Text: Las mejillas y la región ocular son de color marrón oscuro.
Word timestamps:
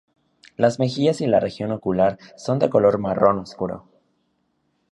Las 0.57 0.79
mejillas 0.79 1.21
y 1.21 1.27
la 1.27 1.39
región 1.39 1.71
ocular 1.71 2.17
son 2.35 2.57
de 2.57 2.71
color 2.71 2.97
marrón 2.97 3.37
oscuro. 3.37 3.87